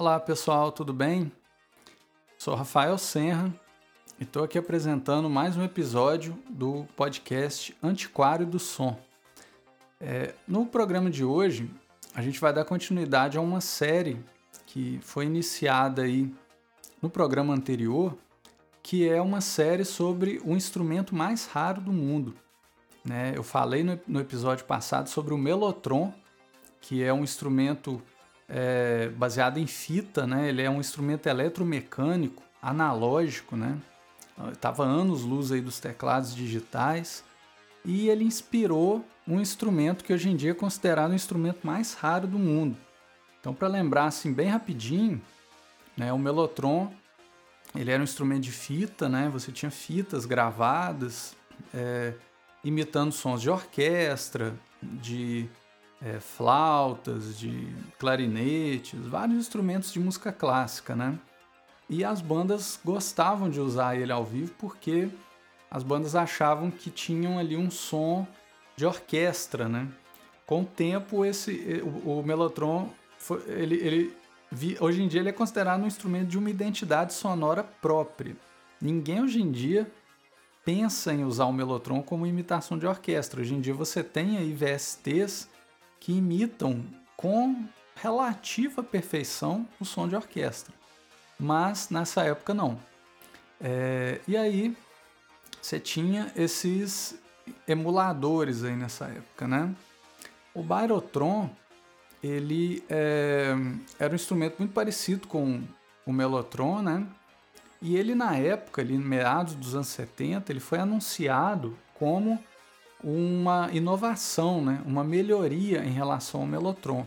[0.00, 1.32] Olá pessoal, tudo bem?
[2.38, 3.52] Sou Rafael Senra
[4.16, 8.96] e estou aqui apresentando mais um episódio do podcast Antiquário do Som.
[10.00, 11.68] É, no programa de hoje,
[12.14, 14.24] a gente vai dar continuidade a uma série
[14.66, 16.32] que foi iniciada aí
[17.02, 18.16] no programa anterior,
[18.80, 22.36] que é uma série sobre o instrumento mais raro do mundo.
[23.04, 23.32] Né?
[23.34, 26.14] Eu falei no, no episódio passado sobre o melotron,
[26.80, 28.00] que é um instrumento
[28.48, 30.48] é, baseado em fita, né?
[30.48, 33.78] Ele é um instrumento eletromecânico, analógico, né?
[34.60, 37.24] Tava anos luz aí dos teclados digitais
[37.84, 42.26] e ele inspirou um instrumento que hoje em dia é considerado o instrumento mais raro
[42.26, 42.76] do mundo.
[43.40, 45.20] Então, para lembrar assim bem rapidinho,
[45.96, 46.92] né, o melotron
[47.74, 49.28] ele era um instrumento de fita, né?
[49.32, 51.36] Você tinha fitas gravadas
[51.74, 52.14] é,
[52.64, 55.48] imitando sons de orquestra, de
[56.02, 61.18] é, flautas, de clarinetes, vários instrumentos de música clássica, né?
[61.88, 65.08] E as bandas gostavam de usar ele ao vivo porque
[65.70, 68.26] as bandas achavam que tinham ali um som
[68.76, 69.88] de orquestra, né?
[70.46, 74.16] Com o tempo, esse, o, o Melotron, foi, ele, ele,
[74.80, 78.36] hoje em dia ele é considerado um instrumento de uma identidade sonora própria.
[78.80, 79.90] Ninguém hoje em dia
[80.64, 83.40] pensa em usar o Melotron como imitação de orquestra.
[83.40, 85.48] Hoje em dia você tem aí VSTs
[86.00, 86.84] que imitam
[87.16, 90.74] com relativa perfeição o som de orquestra.
[91.38, 92.78] Mas nessa época não.
[93.60, 94.76] É, e aí
[95.60, 97.18] você tinha esses
[97.66, 99.74] emuladores aí nessa época, né?
[100.54, 101.50] O Bairotron
[102.22, 103.54] ele é,
[103.98, 105.62] era um instrumento muito parecido com
[106.04, 107.06] o Melotron, né?
[107.80, 112.42] E ele na época, ali meados dos anos 70, ele foi anunciado como
[113.02, 114.82] uma inovação, né?
[114.84, 117.06] uma melhoria em relação ao Melotron.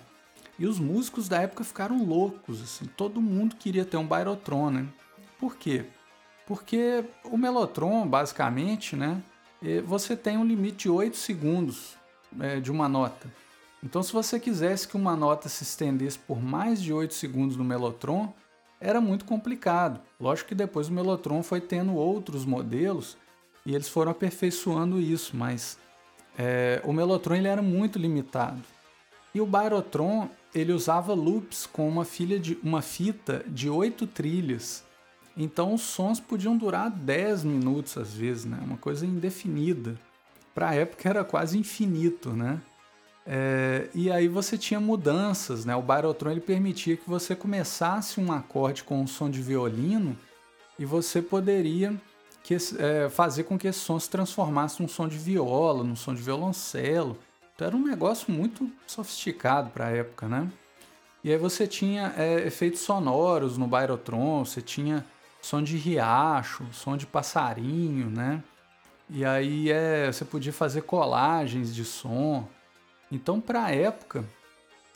[0.57, 4.87] E os músicos da época ficaram loucos, assim, todo mundo queria ter um Bairotron, né?
[5.39, 5.85] Por quê?
[6.45, 9.21] Porque o Melotron, basicamente, né,
[9.85, 11.95] você tem um limite de 8 segundos
[12.39, 13.31] é, de uma nota.
[13.83, 17.63] Então, se você quisesse que uma nota se estendesse por mais de 8 segundos no
[17.63, 18.31] Melotron,
[18.79, 19.99] era muito complicado.
[20.19, 23.17] Lógico que depois o Melotron foi tendo outros modelos
[23.65, 25.77] e eles foram aperfeiçoando isso, mas
[26.37, 28.61] é, o Melotron ele era muito limitado.
[29.33, 34.83] E o Bairotron ele usava loops com uma, filha de, uma fita de oito trilhas.
[35.37, 38.59] Então os sons podiam durar 10 minutos às vezes, né?
[38.61, 39.97] Uma coisa indefinida.
[40.53, 42.61] Para a época era quase infinito, né?
[43.25, 45.73] É, e aí você tinha mudanças, né?
[45.75, 50.17] O Bairotron ele permitia que você começasse um acorde com um som de violino
[50.77, 51.95] e você poderia
[52.43, 56.13] que, é, fazer com que esse som se transformasse num som de viola, num som
[56.13, 57.17] de violoncelo.
[57.55, 60.51] Então era um negócio muito sofisticado para a época, né?
[61.23, 65.05] E aí você tinha é, efeitos sonoros no Bairotron, você tinha
[65.41, 68.43] som de riacho, som de passarinho, né?
[69.09, 72.47] E aí é, você podia fazer colagens de som.
[73.11, 74.23] Então, para a época,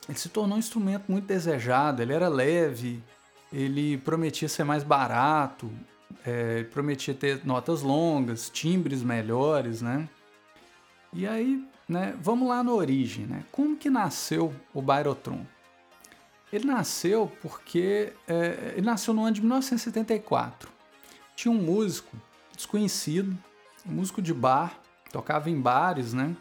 [0.08, 2.02] ele se tornou um instrumento muito desejado.
[2.02, 3.04] Ele era leve,
[3.52, 5.70] ele prometia ser mais barato,
[6.26, 10.10] é, prometia ter notas longas, timbres melhores, né?
[11.14, 13.44] E aí, né, vamos lá na origem, né?
[13.52, 15.46] Como que nasceu o Bairotron?
[16.52, 20.70] Ele nasceu porque é, ele nasceu no ano de 1974.
[21.36, 22.16] Tinha um músico
[22.56, 23.38] desconhecido,
[23.86, 24.80] um músico de bar,
[25.12, 26.36] tocava em bares, né?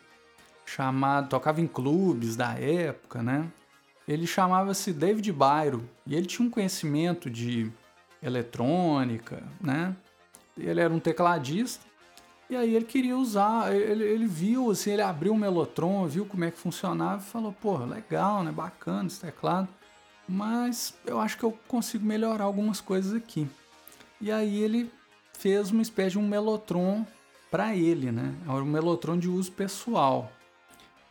[0.65, 3.51] Chamado, tocava em clubes da época, né?
[4.07, 7.73] Ele chamava-se David Byron e ele tinha um conhecimento de
[8.25, 9.95] eletrônica, né?
[10.57, 11.85] Ele era um tecladista
[12.49, 16.45] e aí ele queria usar, ele, ele viu, assim, ele abriu o Melotron, viu como
[16.45, 18.53] é que funcionava e falou, pô, legal, né?
[18.53, 19.69] Bacana esse teclado,
[20.29, 23.49] mas eu acho que eu consigo melhorar algumas coisas aqui.
[24.21, 24.91] E aí ele
[25.39, 27.07] fez uma espécie de um Melotron
[27.51, 28.35] para ele, né?
[28.45, 30.31] Era um Melotron de uso pessoal.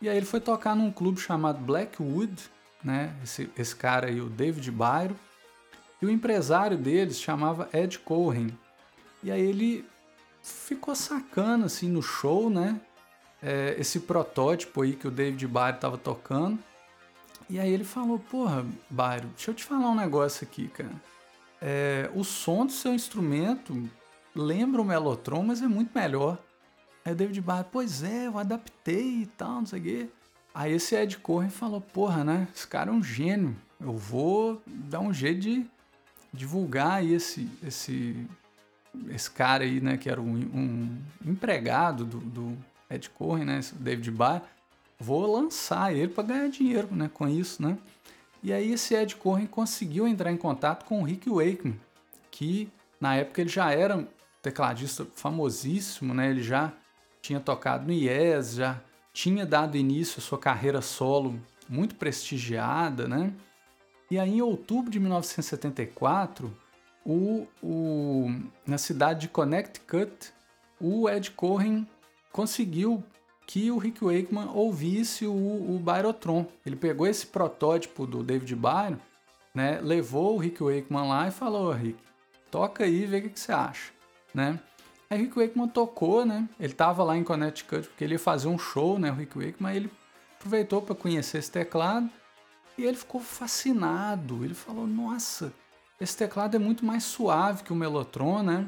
[0.00, 2.50] E aí ele foi tocar num clube chamado Blackwood,
[2.82, 3.14] né?
[3.22, 5.16] Esse, esse cara aí, o David Byron.
[6.04, 8.50] E o empresário deles chamava Ed Cohen.
[9.22, 9.86] E aí ele
[10.42, 12.78] ficou sacando assim no show, né?
[13.42, 16.58] É, esse protótipo aí que o David Byron estava tocando.
[17.48, 20.92] E aí ele falou, porra, Byron, deixa eu te falar um negócio aqui, cara.
[21.58, 23.88] É, o som do seu instrumento
[24.36, 26.36] lembra o Melotron, mas é muito melhor.
[27.02, 30.08] Aí o David Byron, pois é, eu adaptei e tal, não sei o quê.
[30.54, 32.46] Aí esse Ed Cohen falou, porra, né?
[32.54, 33.56] Esse cara é um gênio.
[33.80, 35.73] Eu vou dar um jeito de
[36.34, 38.26] divulgar aí esse, esse,
[39.08, 42.58] esse cara aí, né, que era um, um empregado do, do,
[42.90, 44.42] Ed Cohen, né, David Barr,
[44.98, 47.78] vou lançar ele para ganhar dinheiro, né, com isso, né?
[48.42, 51.80] E aí esse Ed Cohen conseguiu entrar em contato com o Rick Wakeman,
[52.30, 52.68] que
[53.00, 54.06] na época ele já era
[54.42, 56.30] tecladista famosíssimo, né?
[56.30, 56.70] Ele já
[57.22, 58.78] tinha tocado no Yes, já
[59.14, 63.32] tinha dado início à sua carreira solo muito prestigiada, né?
[64.14, 66.56] E aí, em outubro de 1974,
[67.04, 68.32] o, o,
[68.64, 70.32] na cidade de Connecticut,
[70.80, 71.84] o Ed Cohen
[72.30, 73.02] conseguiu
[73.44, 76.46] que o Rick Wakeman ouvisse o, o Byrotron.
[76.64, 78.98] Ele pegou esse protótipo do David Byron,
[79.52, 81.98] né, levou o Rick Wakeman lá e falou, Rick,
[82.52, 83.90] toca aí e vê o que, que você acha,
[84.32, 84.60] né?
[85.10, 86.48] Aí o Rick Wakeman tocou, né?
[86.60, 89.10] Ele estava lá em Connecticut porque ele ia fazer um show, né?
[89.10, 89.90] O Rick Wakeman, ele
[90.38, 92.08] aproveitou para conhecer esse teclado
[92.76, 94.44] e ele ficou fascinado.
[94.44, 95.52] Ele falou: Nossa,
[96.00, 98.66] esse teclado é muito mais suave que o Mellotron, né?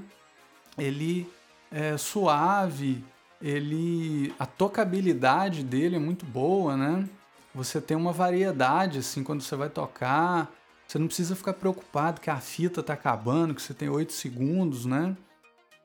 [0.79, 1.31] Ele
[1.71, 3.05] é suave,
[3.41, 7.09] ele a tocabilidade dele é muito boa, né?
[7.55, 10.51] Você tem uma variedade assim quando você vai tocar.
[10.87, 14.85] Você não precisa ficar preocupado que a fita tá acabando, que você tem 8 segundos,
[14.85, 15.17] né?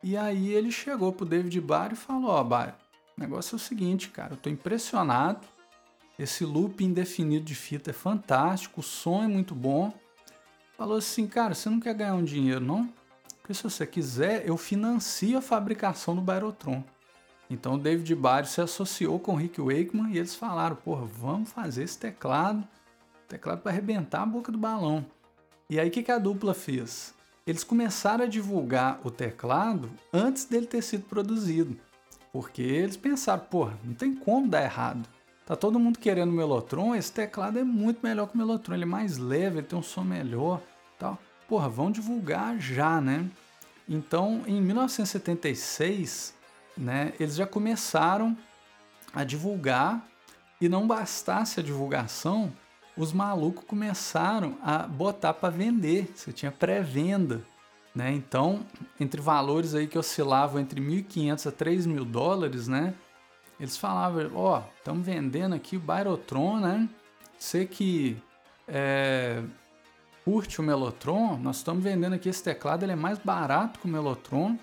[0.03, 3.59] E aí ele chegou pro David Barr e falou: Ó, oh, o negócio é o
[3.59, 5.47] seguinte, cara, eu tô impressionado.
[6.21, 9.91] Esse loop indefinido de fita é fantástico, o som é muito bom
[10.81, 12.91] falou assim, cara, você não quer ganhar um dinheiro, não?
[13.39, 16.83] Porque se você quiser, eu financio a fabricação do Bairotron.
[17.47, 21.51] Então o David Barry se associou com o Rick Wakeman e eles falaram, porra, vamos
[21.51, 22.68] fazer esse teclado,
[23.27, 25.06] teclado para arrebentar a boca do balão.
[25.69, 27.13] E aí o que, que a dupla fez?
[27.45, 31.77] Eles começaram a divulgar o teclado antes dele ter sido produzido.
[32.33, 35.07] Porque eles pensaram, porra, não tem como dar errado.
[35.46, 38.84] Tá todo mundo querendo o Melotron, esse teclado é muito melhor que o Melotron, ele
[38.84, 40.62] é mais leve, ele tem um som melhor
[40.98, 41.18] tal.
[41.48, 43.30] Porra, vão divulgar já, né?
[43.90, 46.34] Então, em 1976,
[46.78, 48.38] né, eles já começaram
[49.14, 50.08] a divulgar
[50.62, 52.54] e não bastasse a divulgação,
[52.96, 56.12] os malucos começaram a botar para vender.
[56.16, 57.42] Você tinha pré-venda,
[57.96, 58.14] né?
[58.14, 58.66] Então,
[59.00, 62.94] entre valores aí que oscilavam entre 1.500 a 3 mil dólares, né?
[63.62, 66.90] Eles falavam, ó, oh, estamos vendendo aqui o Byrotron, né?
[67.38, 68.18] Você que
[68.68, 69.44] é,
[70.25, 73.90] curte o Melotron, nós estamos vendendo aqui esse teclado, ele é mais barato que o
[73.90, 74.58] Melotron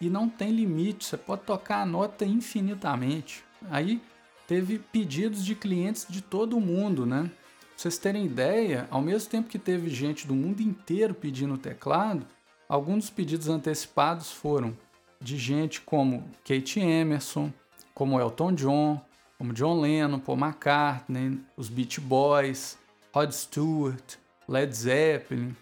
[0.00, 3.42] e não tem limite, você pode tocar a nota infinitamente.
[3.68, 4.00] Aí
[4.46, 7.22] teve pedidos de clientes de todo o mundo, né?
[7.22, 7.30] Pra
[7.74, 12.24] vocês terem ideia, ao mesmo tempo que teve gente do mundo inteiro pedindo o teclado,
[12.68, 14.76] alguns dos pedidos antecipados foram
[15.20, 17.52] de gente como Kate Emerson,
[17.98, 19.00] como Elton John,
[19.36, 22.78] como John Lennon, Paul McCartney, os Beach Boys,
[23.12, 24.14] Rod Stewart,
[24.48, 25.56] Led Zeppelin.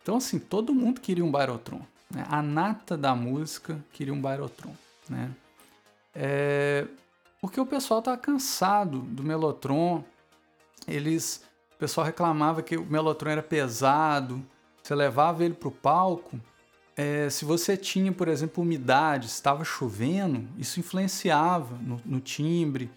[0.00, 1.80] Então, assim, todo mundo queria um Bairotron.
[2.08, 2.24] Né?
[2.28, 4.72] A nata da música queria um Bairotron.
[5.08, 5.32] Né?
[6.14, 6.86] É...
[7.40, 10.04] Porque o pessoal estava cansado do Melotron.
[10.86, 11.42] Eles,
[11.74, 14.40] o pessoal reclamava que o Melotron era pesado.
[14.80, 16.38] Você levava ele para o palco.
[17.02, 22.90] É, se você tinha, por exemplo, umidade, estava chovendo, isso influenciava no, no timbre,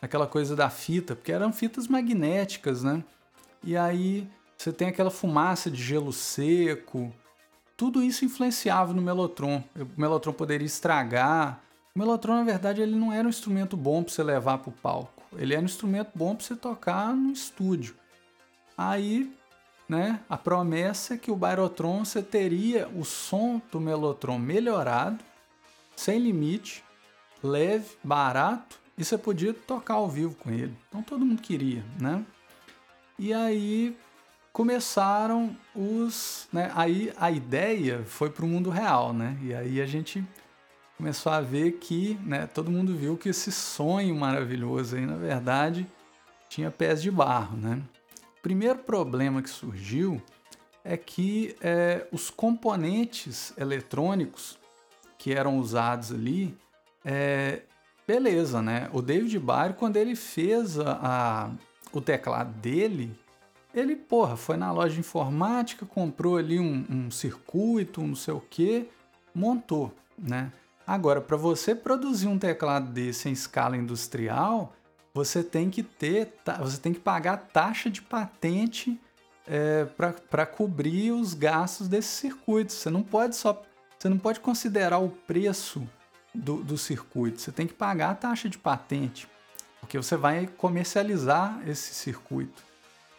[0.00, 3.02] naquela coisa da fita, porque eram fitas magnéticas, né?
[3.64, 7.12] E aí você tem aquela fumaça de gelo seco.
[7.76, 9.64] Tudo isso influenciava no Melotron.
[9.74, 11.60] O Melotron poderia estragar.
[11.96, 14.72] O Melotron, na verdade, ele não era um instrumento bom para você levar para o
[14.72, 15.24] palco.
[15.36, 17.96] Ele era um instrumento bom para você tocar no estúdio.
[18.76, 19.36] Aí,
[19.88, 25.24] né, a promessa que o Byrotron você teria o som do Melotron melhorado,
[25.96, 26.84] sem limite,
[27.42, 30.76] leve, barato, e você podia tocar ao vivo com ele.
[30.88, 32.24] Então todo mundo queria, né?
[33.18, 33.96] E aí
[34.52, 36.48] começaram os.
[36.52, 39.38] Né, aí a ideia foi para o mundo real, né?
[39.42, 40.24] E aí a gente
[40.96, 45.86] começou a ver que né, todo mundo viu que esse sonho maravilhoso aí, na verdade,
[46.48, 47.80] tinha pés de barro, né?
[48.42, 50.22] Primeiro problema que surgiu
[50.84, 54.58] é que é, os componentes eletrônicos
[55.18, 56.56] que eram usados ali,
[57.04, 57.62] é,
[58.06, 58.88] beleza, né?
[58.92, 61.50] O David Barry, quando ele fez a, a,
[61.92, 63.18] o teclado dele,
[63.74, 68.32] ele, porra, foi na loja de informática, comprou ali um, um circuito, um não sei
[68.32, 68.88] o que,
[69.34, 70.52] montou, né?
[70.86, 74.74] Agora, para você produzir um teclado desse em escala industrial,
[75.18, 78.98] você tem que ter, você tem que pagar taxa de patente
[79.46, 79.84] é,
[80.30, 82.72] para cobrir os gastos desse circuito.
[82.72, 83.60] Você não pode só,
[83.98, 85.86] você não pode considerar o preço
[86.34, 87.40] do, do circuito.
[87.40, 89.28] Você tem que pagar a taxa de patente,
[89.80, 92.62] porque você vai comercializar esse circuito.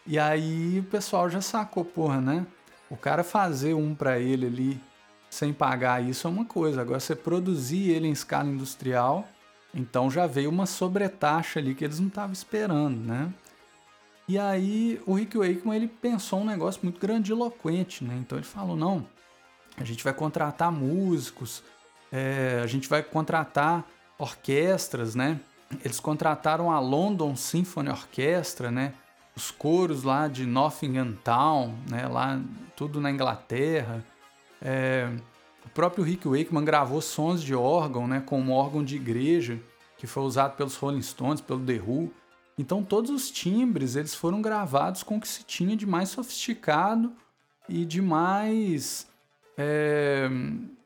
[0.06, 2.46] E aí o pessoal já sacou, porra, né?
[2.88, 4.80] O cara fazer um para ele ali
[5.28, 6.80] sem pagar isso é uma coisa.
[6.80, 9.28] Agora você produzir ele em escala industrial,
[9.74, 13.32] então já veio uma sobretaxa ali que eles não estavam esperando, né?
[14.28, 18.16] E aí o Rick Wakeman ele pensou um negócio muito grandiloquente, né?
[18.20, 19.06] Então ele falou, não,
[19.76, 21.62] a gente vai contratar músicos,
[22.12, 23.84] é, a gente vai contratar
[24.18, 25.40] orquestras, né?
[25.84, 28.94] Eles contrataram a London Symphony Orchestra, né?
[29.36, 32.06] Os coros lá de Nottingham Town, né?
[32.06, 32.40] Lá
[32.76, 34.04] tudo na Inglaterra.
[34.60, 35.08] É,
[35.80, 38.20] próprio Rick Wakeman gravou sons de órgão, né?
[38.20, 39.58] Com um órgão de igreja
[39.96, 42.12] que foi usado pelos Rolling Stones, pelo The Who.
[42.58, 47.10] Então todos os timbres eles foram gravados com o que se tinha de mais sofisticado
[47.66, 49.06] e de mais
[49.56, 50.28] é,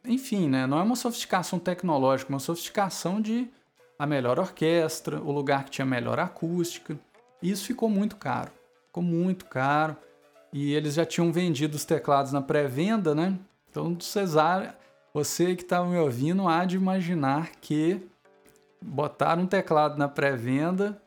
[0.04, 0.64] enfim, né?
[0.64, 3.48] Não é uma sofisticação tecnológica, uma sofisticação de
[3.98, 6.96] a melhor orquestra, o lugar que tinha melhor acústica.
[7.42, 8.52] E isso ficou muito caro.
[8.86, 9.96] Ficou muito caro.
[10.52, 13.36] E eles já tinham vendido os teclados na pré-venda, né?
[13.68, 14.78] Então, Cesar,
[15.14, 18.04] você que estava me ouvindo, há de imaginar que
[18.82, 21.00] botaram um teclado na pré-venda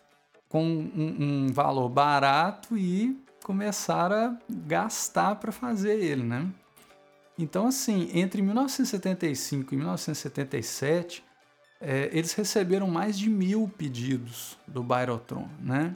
[0.48, 6.50] com um, um, valor barato e começaram a gastar para fazer ele, né?
[7.38, 11.24] Então, assim, entre 1975 e 1977,
[11.82, 15.94] é, eles receberam mais de mil pedidos do Bairotron, né?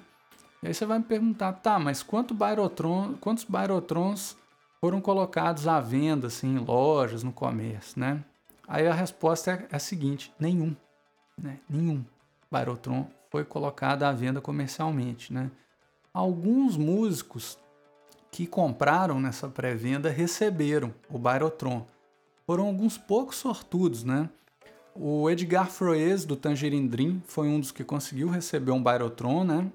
[0.61, 4.37] E aí você vai me perguntar, tá, mas quanto Bairotron, quantos Bairotrons
[4.81, 8.23] foram colocados à venda, assim, em lojas, no comércio, né?
[8.67, 10.75] Aí a resposta é, é a seguinte, nenhum,
[11.37, 11.59] né?
[11.69, 12.03] Nenhum
[12.49, 15.51] Bairotron foi colocado à venda comercialmente, né?
[16.11, 17.57] Alguns músicos
[18.31, 21.85] que compraram nessa pré-venda receberam o Bairotron.
[22.45, 24.29] Foram alguns poucos sortudos, né?
[24.95, 29.71] O Edgar Froese, do Tangerine Dream, foi um dos que conseguiu receber um Bairotron, né?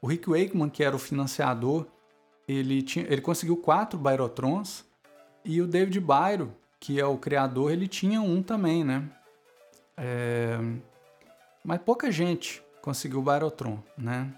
[0.00, 1.86] O Rick Wakeman, que era o financiador,
[2.48, 4.84] ele, tinha, ele conseguiu quatro Bairotrons.
[5.44, 9.08] E o David Bairo, que é o criador, ele tinha um também, né?
[9.96, 10.58] É...
[11.64, 14.32] Mas pouca gente conseguiu o Bairotron, né?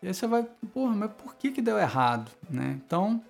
[0.00, 2.78] E aí você vai, porra, mas por que que deu errado, né?
[2.84, 3.20] Então,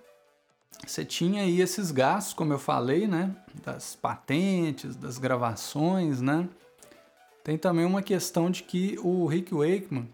[0.85, 3.35] você tinha aí esses gastos, como eu falei, né?
[3.63, 6.47] Das patentes, das gravações, né?
[7.43, 10.07] Tem também uma questão de que o Rick Wakeman,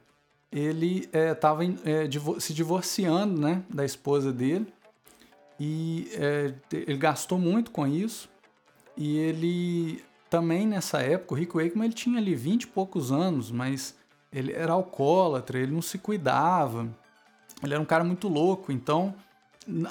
[0.59, 1.69] ele estava é,
[2.05, 3.61] é, se divorciando, né?
[3.69, 4.73] Da esposa dele.
[5.59, 8.29] E é, ele gastou muito com isso.
[8.95, 13.51] E ele também nessa época, o Rick Wakeman ele tinha ali 20 e poucos anos,
[13.51, 13.95] mas
[14.31, 16.87] ele era alcoólatra, ele não se cuidava,
[17.63, 18.71] ele era um cara muito louco.
[18.71, 19.13] Então,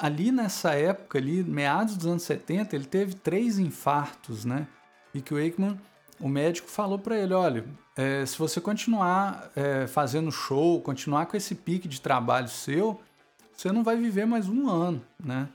[0.01, 4.67] ali nessa época, ali, meados dos anos 70, ele teve três infartos, né?
[5.13, 5.35] E que
[6.21, 7.65] o médico falou para ele, olha,
[7.97, 13.01] é, se você continuar é, fazendo show, continuar com esse pique de trabalho seu,
[13.57, 15.49] você não vai viver mais um ano, né?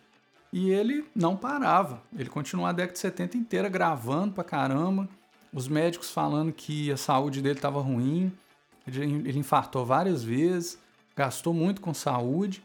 [0.51, 2.01] E ele não parava.
[2.17, 5.07] Ele continuou a década de 70 inteira gravando pra caramba.
[5.53, 8.31] Os médicos falando que a saúde dele estava ruim.
[8.87, 10.79] Ele, ele infartou várias vezes,
[11.15, 12.63] gastou muito com saúde.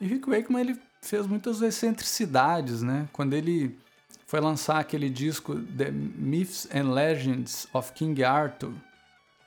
[0.00, 3.08] E Rick Wakeman ele fez muitas excentricidades, né?
[3.12, 3.78] Quando ele
[4.26, 8.72] foi lançar aquele disco The Myths and Legends of King Arthur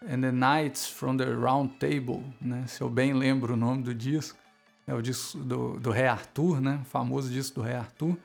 [0.10, 2.64] and the Knights from the Round Table, né?
[2.66, 4.40] Se eu bem lembro o nome do disco,
[4.88, 6.80] é o disco do, do Rei Arthur, né?
[6.82, 8.18] O famoso disco do Rei Arthur.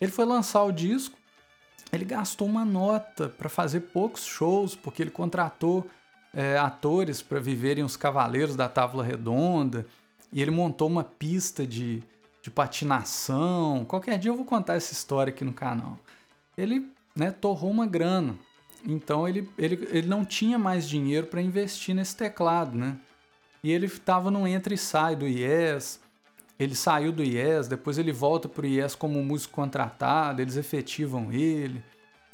[0.00, 1.16] Ele foi lançar o disco,
[1.92, 5.86] ele gastou uma nota para fazer poucos shows, porque ele contratou
[6.32, 9.86] é, atores para viverem os Cavaleiros da Távola Redonda,
[10.32, 12.02] e ele montou uma pista de,
[12.44, 13.86] de patinação.
[13.86, 15.98] Qualquer dia eu vou contar essa história aqui no canal.
[16.58, 16.86] Ele
[17.16, 18.36] né, torrou uma grana,
[18.84, 22.98] então ele, ele, ele não tinha mais dinheiro para investir nesse teclado, né?
[23.62, 25.98] E ele estava no entra e sai do IES,
[26.58, 31.32] ele saiu do IES, depois ele volta para o IES como músico contratado, eles efetivam
[31.32, 31.82] ele.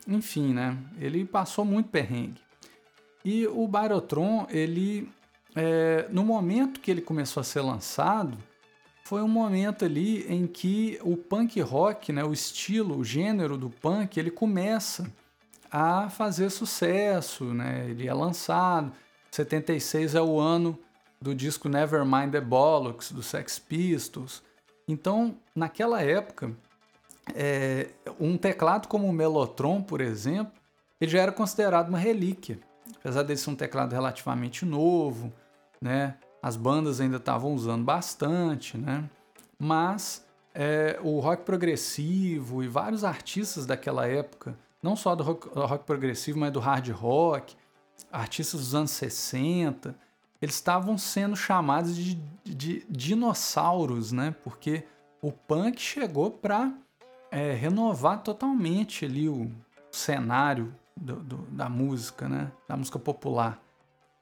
[0.09, 0.77] Enfim, né?
[0.99, 2.41] Ele passou muito perrengue.
[3.25, 5.09] E o Bairotron, ele,
[5.55, 8.37] é, no momento que ele começou a ser lançado,
[9.11, 13.69] foi um momento ali em que o punk rock, né, o estilo, o gênero do
[13.69, 15.13] punk, ele começa
[15.69, 17.89] a fazer sucesso, né?
[17.91, 18.93] Ele é lançado.
[19.33, 20.79] 76 é o ano
[21.21, 24.45] do disco Nevermind the Bollocks, do Sex Pistols.
[24.87, 26.53] Então, naquela época,
[27.35, 27.89] é,
[28.21, 30.53] um teclado como o Mellotron, por exemplo,
[31.01, 32.61] ele já era considerado uma relíquia
[33.01, 35.33] apesar desse ser um teclado relativamente novo,
[35.81, 36.15] né?
[36.43, 39.09] As bandas ainda estavam usando bastante, né?
[39.59, 45.67] Mas é, o rock progressivo e vários artistas daquela época, não só do rock, do
[45.67, 47.57] rock progressivo, mas do hard rock,
[48.11, 49.95] artistas dos anos 60,
[50.41, 54.35] eles estavam sendo chamados de, de, de dinossauros, né?
[54.43, 54.85] Porque
[55.21, 56.73] o punk chegou para
[57.31, 59.51] é, renovar totalmente ali o
[59.91, 62.51] cenário do, do, da música, né?
[62.67, 63.61] Da música popular.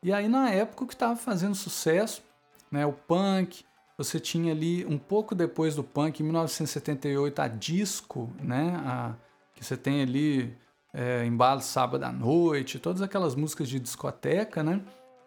[0.03, 2.23] E aí, na época, o que estava fazendo sucesso
[2.71, 2.87] né?
[2.87, 3.65] O punk,
[3.97, 8.81] você tinha ali um pouco depois do punk, em 1978, a disco, né?
[8.85, 9.15] A,
[9.55, 10.57] que você tem ali
[10.93, 14.81] é, Embalo Sábado à Noite, todas aquelas músicas de discoteca, né?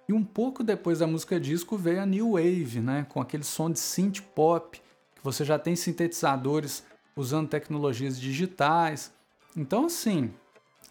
[0.08, 3.06] E um pouco depois da música disco veio a New Wave, né?
[3.10, 4.82] Com aquele som de synth pop,
[5.16, 6.84] que você já tem sintetizadores
[7.16, 9.12] usando tecnologias digitais.
[9.56, 10.34] Então, assim,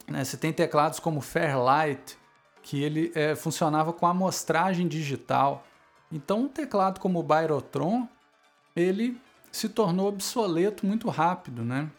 [0.06, 2.18] né, você tem teclados como Fairlight,
[2.62, 5.64] que ele é, funcionava com amostragem digital.
[6.12, 8.08] Então, um teclado como o Byrotron,
[8.74, 9.18] ele
[9.50, 11.90] se tornou obsoleto muito rápido, né?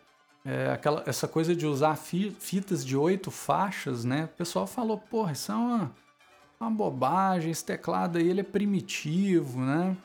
[0.44, 4.26] É, aquela, essa coisa de usar fi, fitas de oito faixas, né?
[4.26, 5.92] O pessoal falou, porra, isso é uma,
[6.60, 9.96] uma bobagem, esse teclado aí ele é primitivo, né?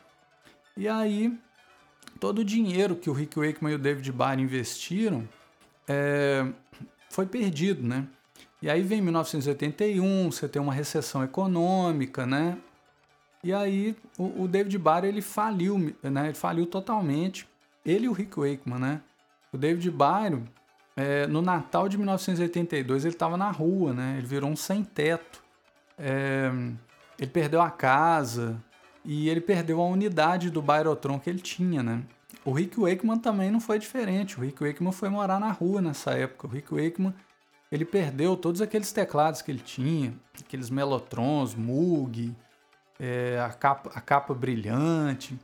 [0.76, 1.36] E aí,
[2.20, 5.26] todo o dinheiro que o Rick Wakeman e o David Barr investiram
[5.88, 6.46] é,
[7.10, 8.06] foi perdido, né?
[8.62, 12.56] E aí vem 1981, você tem uma recessão econômica, né?
[13.44, 16.26] E aí o, o David Barr ele faliu, né?
[16.26, 17.46] Ele faliu totalmente.
[17.84, 19.00] Ele e o Rick Wakeman, né?
[19.52, 20.42] O David Byron,
[20.96, 24.16] é, no Natal de 1982, ele estava na rua, né?
[24.18, 25.44] Ele virou um sem-teto.
[25.98, 26.50] É,
[27.18, 28.62] ele perdeu a casa
[29.04, 32.02] e ele perdeu a unidade do Byrotron que ele tinha, né?
[32.44, 34.38] O Rick Wakeman também não foi diferente.
[34.38, 36.46] O Rick Wakeman foi morar na rua nessa época.
[36.46, 37.14] O Rick Wakeman
[37.70, 42.34] ele perdeu todos aqueles teclados que ele tinha, aqueles Melotrons, Moog,
[42.98, 45.38] é, a, capa, a capa brilhante.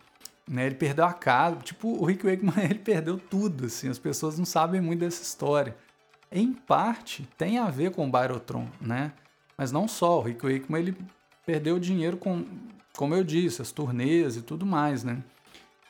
[0.48, 0.66] Né?
[0.66, 1.56] Ele perdeu a casa.
[1.56, 3.88] Tipo, o Rick Wakeman, ele perdeu tudo, assim.
[3.88, 5.76] As pessoas não sabem muito dessa história.
[6.30, 9.12] Em parte, tem a ver com o Byrotron, né?
[9.56, 10.18] Mas não só.
[10.18, 10.96] O Rick Wakeman, ele
[11.44, 12.44] perdeu dinheiro com,
[12.96, 15.22] como eu disse, as turnês e tudo mais, né?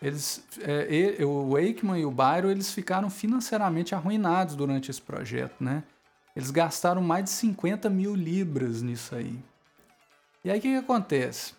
[0.00, 5.62] Eles, é, ele, o Wakeman e o Byron, eles ficaram financeiramente arruinados durante esse projeto,
[5.62, 5.84] né?
[6.34, 9.38] Eles gastaram mais de 50 mil libras nisso aí.
[10.44, 11.54] E aí o que, que acontece?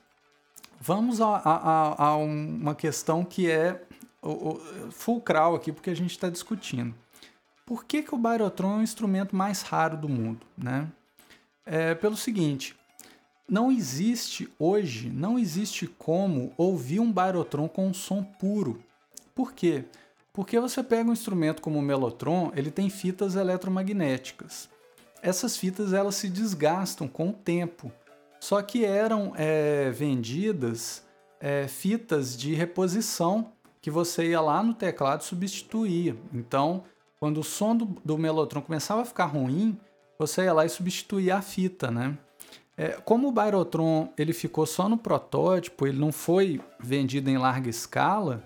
[0.80, 3.82] Vamos a, a, a uma questão que é
[4.92, 6.94] fulcral aqui, porque a gente está discutindo.
[7.66, 10.46] Por que, que o Byrotron é o instrumento mais raro do mundo?
[10.58, 10.88] Né?
[11.66, 12.76] É pelo seguinte,
[13.48, 18.84] não existe hoje, não existe como ouvir um Byrotron com um som puro.
[19.34, 19.86] Por quê?
[20.34, 24.68] Porque você pega um instrumento como o Melotron, ele tem fitas eletromagnéticas.
[25.24, 27.92] Essas fitas elas se desgastam com o tempo.
[28.42, 31.02] Só que eram é, vendidas
[31.40, 36.16] é, fitas de reposição que você ia lá no teclado substituía.
[36.34, 36.84] Então,
[37.20, 39.78] quando o som do, do Melotron começava a ficar ruim,
[40.20, 42.18] você ia lá e substituía a fita, né?
[42.76, 47.70] É, como o Byrotron ele ficou só no protótipo, ele não foi vendido em larga
[47.70, 48.44] escala,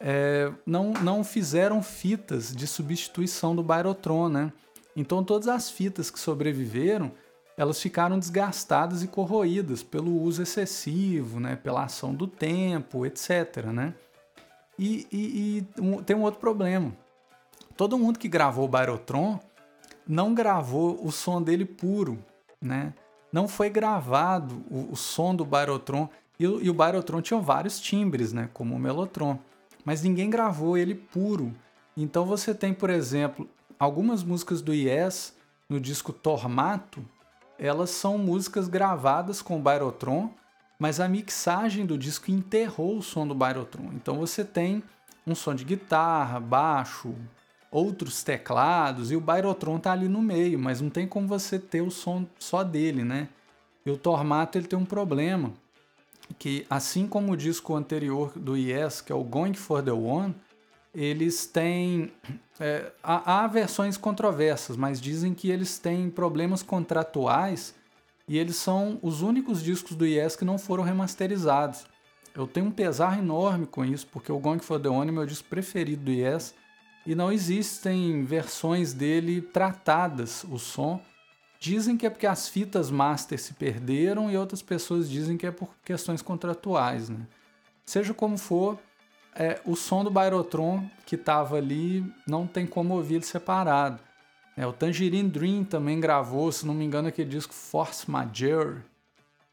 [0.00, 4.52] é, não, não fizeram fitas de substituição do Byrotron, né?
[4.98, 7.12] Então todas as fitas que sobreviveram
[7.56, 13.66] elas ficaram desgastadas e corroídas pelo uso excessivo, né, pela ação do tempo, etc.
[13.72, 13.94] Né?
[14.78, 16.92] E, e, e um, tem um outro problema.
[17.76, 19.40] Todo mundo que gravou o Byrotron
[20.06, 22.18] não gravou o som dele puro,
[22.60, 22.94] né?
[23.32, 26.08] Não foi gravado o, o som do Byrotron
[26.38, 28.48] e, e o Byrotron tinha vários timbres, né?
[28.52, 29.38] Como o Melotron,
[29.84, 31.52] mas ninguém gravou ele puro.
[31.96, 35.34] Então você tem, por exemplo, algumas músicas do Yes
[35.68, 37.04] no disco Tormato
[37.58, 40.30] elas são músicas gravadas com o Byrotron,
[40.78, 43.90] mas a mixagem do disco enterrou o som do Byrotron.
[43.94, 44.82] Então você tem
[45.26, 47.12] um som de guitarra, baixo,
[47.70, 51.80] outros teclados e o Byrotron tá ali no meio, mas não tem como você ter
[51.80, 53.28] o som só dele, né?
[53.84, 55.52] E o Tormato ele tem um problema,
[56.38, 60.34] que assim como o disco anterior do Yes, que é o Going for the One,
[60.94, 62.12] eles têm.
[62.60, 67.74] É, há, há, versões controversas, mas dizem que eles têm problemas contratuais
[68.26, 71.86] e eles são os únicos discos do Yes que não foram remasterizados.
[72.34, 75.26] Eu tenho um pesar enorme com isso, porque o Going for the One é meu
[75.26, 76.54] disco preferido do Yes
[77.06, 81.00] e não existem versões dele tratadas, o som.
[81.58, 85.50] Dizem que é porque as fitas master se perderam e outras pessoas dizem que é
[85.50, 87.08] por questões contratuais.
[87.08, 87.26] Né?
[87.84, 88.78] Seja como for,
[89.38, 94.00] é, o som do Byrotron que estava ali não tem como ouvir separado.
[94.56, 98.80] É, o Tangerine Dream também gravou, se não me engano, aquele disco Force Majeure.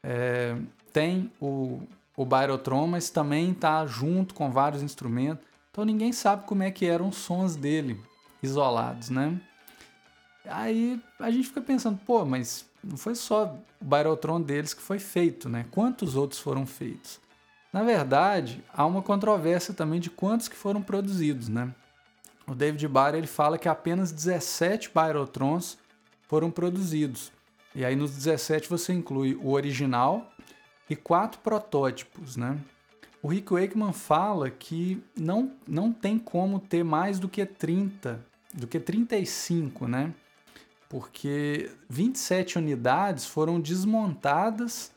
[0.02, 0.56] É,
[0.92, 1.80] tem o,
[2.16, 5.46] o Byrotron, mas também está junto com vários instrumentos.
[5.70, 8.00] Então ninguém sabe como é que eram os sons dele
[8.42, 9.40] isolados, né?
[10.44, 14.98] Aí a gente fica pensando, pô, mas não foi só o Byrotron deles que foi
[14.98, 15.64] feito, né?
[15.70, 17.20] Quantos outros foram feitos?
[17.76, 21.74] Na verdade, há uma controvérsia também de quantos que foram produzidos, né?
[22.46, 25.76] O David Barr ele fala que apenas 17 Byrotrons
[26.26, 27.30] foram produzidos.
[27.74, 30.32] E aí nos 17 você inclui o original
[30.88, 32.58] e quatro protótipos, né?
[33.22, 38.66] o Rick Wakeman fala que não, não tem como ter mais do que 30, do
[38.66, 40.14] que 35, né?
[40.88, 44.92] Porque 27 unidades foram desmontadas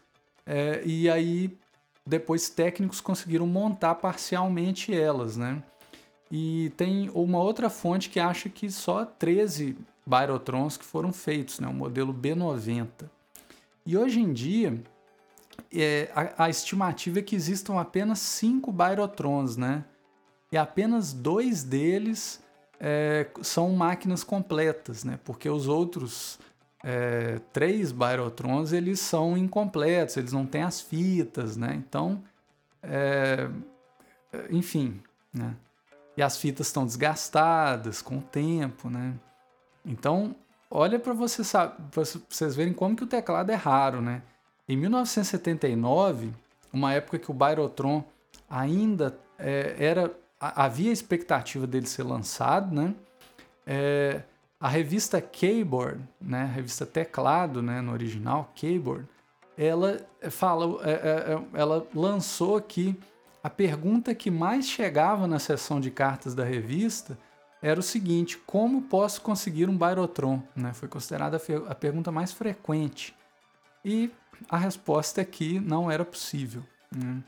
[0.46, 1.58] é, e aí
[2.10, 5.62] depois técnicos conseguiram montar parcialmente elas, né?
[6.32, 11.68] E tem uma outra fonte que acha que só 13 Byrotrons que foram feitos, né?
[11.68, 12.88] O modelo B90.
[13.86, 14.82] E hoje em dia,
[15.72, 19.86] é, a, a, estimativa é que existam apenas cinco Byrotrons, né?
[20.52, 22.42] E apenas dois deles
[22.80, 25.20] é, são máquinas completas, né?
[25.24, 26.40] Porque os outros
[26.84, 31.74] é, três Byrotrons eles são incompletos, eles não têm as fitas, né?
[31.76, 32.24] Então,
[32.82, 33.50] é,
[34.50, 35.02] enfim,
[35.34, 35.56] né?
[36.16, 39.14] E as fitas estão desgastadas com o tempo, né?
[39.86, 40.36] Então,
[40.70, 41.42] olha para você,
[42.30, 44.22] vocês verem como que o teclado é raro, né?
[44.68, 46.32] Em 1979,
[46.72, 48.04] uma época que o Byrotron
[48.50, 52.96] ainda é, era havia expectativa dele ser lançado, né?
[53.66, 54.22] É,
[54.60, 59.08] a revista Keyboard, né, a revista Teclado, né, no original Keyboard,
[59.58, 62.98] ela fala, é, é, é, ela lançou aqui
[63.44, 67.18] a pergunta que mais chegava na seção de cartas da revista
[67.62, 70.44] era o seguinte: como posso conseguir um Byrotron?
[70.56, 70.74] Né?
[70.74, 73.16] Foi considerada a, pergunta mais frequente.
[73.84, 74.12] E
[74.50, 76.64] a resposta é que não era possível.
[76.94, 77.24] Né?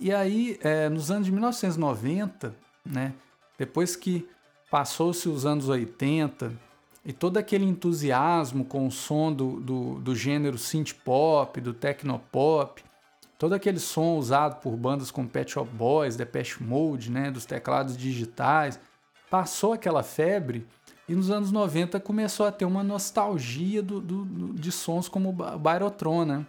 [0.00, 3.14] E aí, é, nos anos de 1990, né,
[3.56, 4.28] depois que
[4.74, 6.52] passou-se os anos 80
[7.04, 12.82] e todo aquele entusiasmo com o som do, do, do gênero synth pop, do technopop,
[13.38, 17.96] todo aquele som usado por bandas como Pet Shop Boys, Depeche Mode, né, dos teclados
[17.96, 18.80] digitais,
[19.30, 20.66] passou aquela febre
[21.08, 25.28] e nos anos 90 começou a ter uma nostalgia do, do, do de sons como
[25.28, 26.46] o Byrotron, né?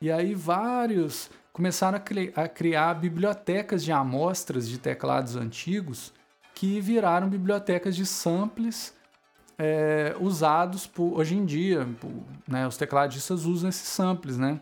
[0.00, 6.12] E aí vários começaram a, cri a criar bibliotecas de amostras de teclados antigos
[6.54, 8.94] que viraram bibliotecas de samples
[9.58, 11.86] é, usados por, hoje em dia.
[12.00, 12.10] Por,
[12.46, 14.60] né, os tecladistas usam esses samples, né?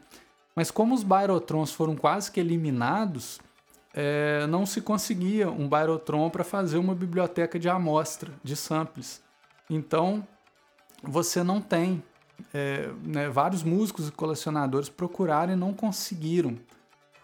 [0.55, 3.41] Mas como os Byrotrons foram quase que eliminados,
[3.95, 9.23] é, não se conseguia um Byrotron para fazer uma biblioteca de amostra de samples.
[9.69, 10.27] Então,
[11.03, 12.03] você não tem.
[12.53, 16.59] É, né, vários músicos e colecionadores procuraram e não conseguiram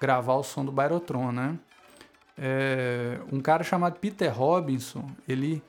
[0.01, 1.59] gravar o som do Byrotron, né?
[2.39, 5.63] É, um cara chamado Peter Robinson, ele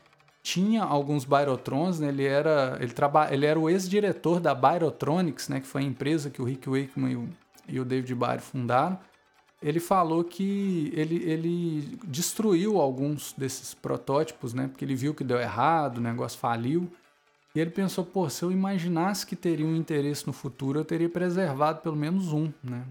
[0.44, 2.10] tinha alguns Byrotrons, né?
[2.10, 5.60] ele, era, ele, traba, ele era o ex-diretor da Byrotronics, né?
[5.60, 7.30] que foi a empresa que o Rick Wakeman e o,
[7.68, 9.00] e o David Byron fundaram
[9.62, 14.68] ele falou que ele, ele destruiu alguns desses protótipos, né?
[14.68, 16.90] Porque ele viu que deu errado, o negócio faliu.
[17.54, 21.10] E ele pensou, pô, se eu imaginasse que teria um interesse no futuro, eu teria
[21.10, 22.84] preservado pelo menos um, né?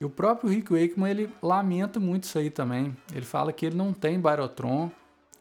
[0.00, 2.96] E o próprio Rick Wakeman, ele lamenta muito isso aí também.
[3.12, 4.90] Ele fala que ele não tem Byrotron,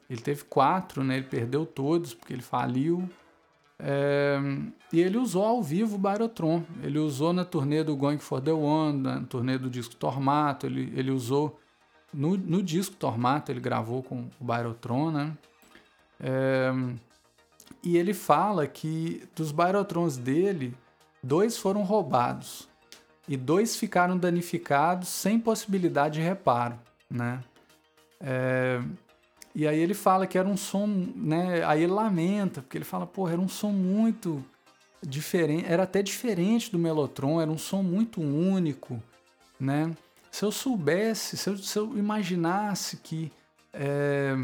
[0.09, 1.17] ele teve quatro, né?
[1.17, 3.07] Ele perdeu todos porque ele faliu.
[3.77, 4.39] É,
[4.91, 6.63] e ele usou ao vivo o Byrotron.
[6.81, 10.65] Ele usou na turnê do Going for the One, na turnê do disco Tormato.
[10.65, 11.59] Ele, ele usou
[12.11, 15.37] no, no disco Tormato, ele gravou com o Byrotron, né?
[16.19, 16.71] É,
[17.83, 20.73] e ele fala que dos Byrotrons dele,
[21.21, 22.67] dois foram roubados
[23.27, 27.43] e dois ficaram danificados sem possibilidade de reparo, né?
[28.19, 28.81] É,
[29.53, 31.63] e aí ele fala que era um som, né?
[31.65, 34.43] Aí ele lamenta, porque ele fala, porra, era um som muito
[35.01, 39.01] diferente, era até diferente do Melotron, era um som muito único,
[39.59, 39.91] né?
[40.31, 43.31] Se eu soubesse, se eu, se eu imaginasse que
[43.73, 44.35] é,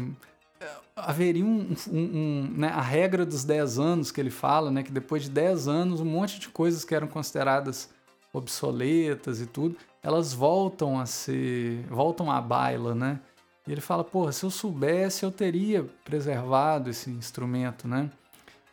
[0.96, 4.92] haveria um, um, um né, a regra dos 10 anos que ele fala, né, que
[4.92, 7.90] depois de 10 anos um monte de coisas que eram consideradas
[8.34, 13.20] obsoletas e tudo, elas voltam a ser, voltam à baila, né?
[13.66, 18.10] E ele fala, porra, se eu soubesse, eu teria preservado esse instrumento, né?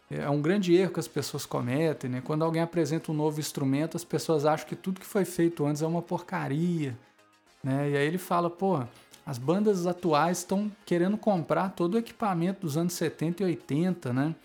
[0.10, 2.22] É um grande erro que as pessoas cometem, né?
[2.22, 5.82] Quando alguém apresenta um novo instrumento, as pessoas acham que tudo que foi feito antes
[5.82, 6.98] é uma porcaria,
[7.64, 7.92] né?
[7.92, 8.90] E aí ele fala, porra,
[9.26, 14.36] as bandas atuais estão querendo comprar todo o equipamento dos anos 70 e 80, né?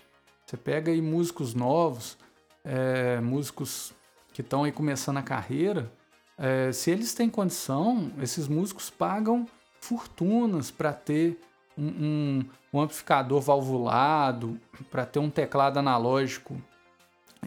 [0.45, 2.17] Você pega aí músicos novos,
[2.63, 3.91] é, músicos
[4.37, 5.91] que estão aí começando a carreira,
[6.37, 9.47] é, se eles têm condição, esses músicos pagam
[9.81, 11.41] fortunas para ter
[11.75, 14.59] um, um, um, amplificador valvulado,
[14.91, 16.61] para ter um teclado analógico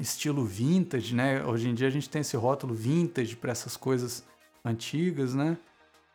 [0.01, 1.45] estilo vintage, né?
[1.45, 4.25] Hoje em dia a gente tem esse rótulo vintage para essas coisas
[4.65, 5.57] antigas, né?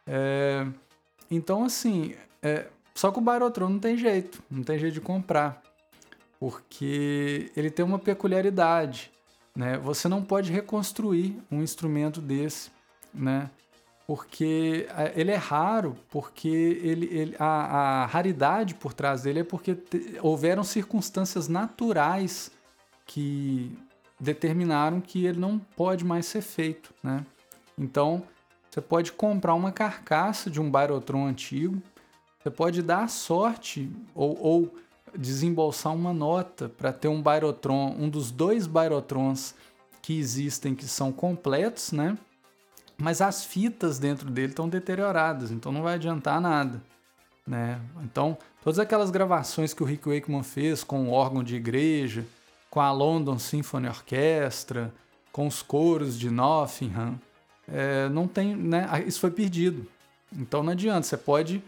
[0.05, 0.67] É,
[1.31, 5.63] então, assim, é, só que o Byrotron não tem jeito, não tem jeito de comprar,
[6.38, 9.14] porque ele tem uma peculiaridade,
[9.55, 9.77] né?
[9.77, 12.69] Você não pode reconstruir um instrumento desse,
[13.13, 13.49] né?
[14.07, 19.43] porque é, ele é raro, porque ele, ele a, a, raridade por trás dele é
[19.43, 22.51] porque te, houveram circunstâncias naturais
[23.05, 23.77] que
[24.19, 27.25] determinaram que ele não pode mais ser feito, né?
[27.77, 28.23] Então,
[28.69, 31.81] você pode comprar uma carcaça de um Bairotron antigo,
[32.39, 34.75] você pode dar sorte ou, ou
[35.17, 39.55] desembolsar uma nota para ter um Bairotron, um dos dois Bairotrons
[40.01, 42.17] que existem que são completos, né?
[42.97, 46.81] Mas as fitas dentro dele estão deterioradas, então não vai adiantar nada,
[47.45, 47.79] né?
[48.03, 52.25] Então, todas aquelas gravações que o Rick Wakeman fez com o órgão de igreja,
[52.69, 54.93] com a London Symphony Orchestra,
[55.31, 57.19] com os coros de Nottingham,
[57.67, 59.03] é, não tem, né?
[59.05, 59.87] Isso foi perdido.
[60.31, 61.63] Então não adianta, você pode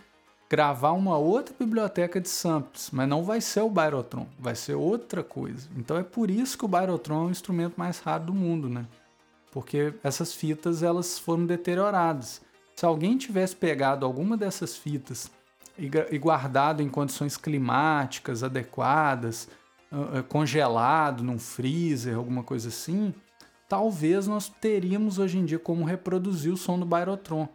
[0.50, 5.24] gravar uma outra biblioteca de samples, mas não vai ser o Bairotron, vai ser outra
[5.24, 5.68] coisa.
[5.76, 8.86] Então é por isso que o Bairotron é o instrumento mais raro do mundo, né?
[9.52, 12.42] Porque essas fitas elas foram deterioradas.
[12.76, 15.30] Se alguém tivesse pegado alguma dessas fitas
[15.78, 19.50] e guardado em condições climáticas adequadas,
[20.30, 23.14] congelado num freezer, alguma coisa assim,
[23.68, 27.50] talvez nós teríamos hoje em dia como reproduzir o som do Bairotron.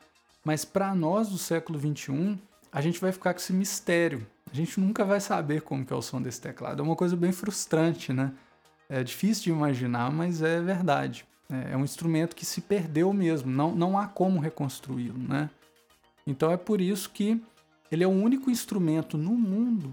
[0.44, 2.36] Mas para nós do século 21,
[2.72, 4.26] a gente vai ficar com esse mistério.
[4.50, 6.80] A gente nunca vai saber como que é o som desse teclado.
[6.80, 8.32] É uma coisa bem frustrante, né?
[8.88, 11.26] É difícil de imaginar, mas é verdade.
[11.50, 13.50] É, é um instrumento que se perdeu mesmo.
[13.50, 15.50] Não, não há como reconstruí-lo, né?
[16.26, 17.42] Então é por isso que
[17.90, 19.92] ele é o único instrumento no mundo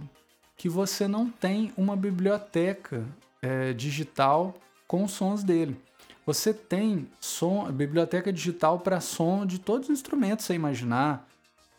[0.55, 3.05] que você não tem uma biblioteca
[3.41, 4.55] é, digital
[4.87, 5.79] com sons dele.
[6.25, 11.27] Você tem som, biblioteca digital para som de todos os instrumentos você imaginar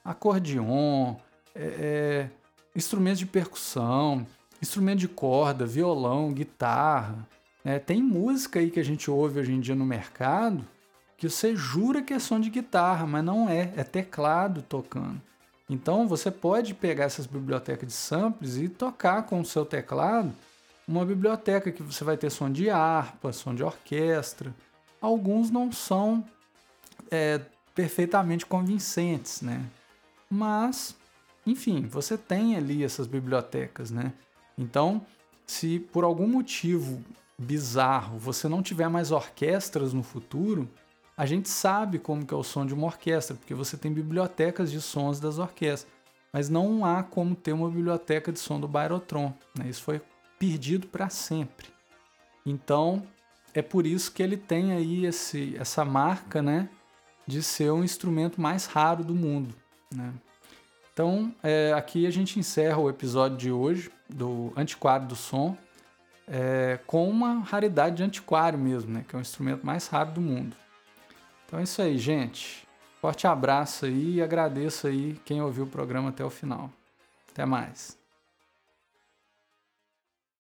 [0.05, 1.15] acordeon,
[1.55, 2.31] é, é,
[2.75, 4.27] instrumentos de percussão,
[4.61, 7.27] instrumento de corda, violão, guitarra.
[7.65, 10.65] É, tem música aí que a gente ouve hoje em dia no mercado
[11.21, 15.21] que você jura que é som de guitarra, mas não é, é teclado tocando.
[15.69, 20.33] Então você pode pegar essas bibliotecas de samples e tocar com o seu teclado
[20.89, 24.55] uma biblioteca que você vai ter som de harpa, som de orquestra.
[24.99, 26.25] Alguns não são
[27.11, 27.39] é,
[27.75, 29.63] perfeitamente convincentes, né?
[30.31, 30.97] Mas,
[31.47, 34.13] enfim, você tem ali essas bibliotecas, né?
[34.57, 35.05] Então,
[35.47, 37.03] se por algum motivo
[37.37, 40.69] bizarro você não tiver mais orquestras no futuro,
[41.17, 44.71] a gente sabe como que é o som de uma orquestra, porque você tem bibliotecas
[44.71, 45.93] de sons das orquestras.
[46.33, 49.35] Mas não há como ter uma biblioteca de som do Bairotron.
[49.59, 49.69] Né?
[49.69, 50.01] Isso foi
[50.39, 51.67] perdido para sempre.
[52.47, 53.03] Então,
[53.53, 56.69] é por isso que ele tem aí esse, essa marca né,
[57.27, 59.55] de ser o instrumento mais raro do mundo.
[59.95, 60.13] Né?
[60.93, 65.57] Então, é, aqui a gente encerra o episódio de hoje do Antiquário do Som
[66.27, 69.05] é, com uma raridade de antiquário mesmo, né?
[69.09, 70.57] que é o instrumento mais raro do mundo.
[71.47, 72.67] Então é isso aí, gente.
[73.01, 76.71] Forte abraço aí e agradeço aí quem ouviu o programa até o final.
[77.33, 78.00] Até mais.